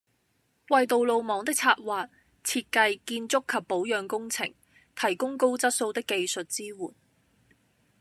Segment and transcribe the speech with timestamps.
[0.69, 2.09] 為道路網的策劃、
[2.43, 4.51] 設計、建築及保養工程，
[4.95, 6.89] 提供高質素的技術支援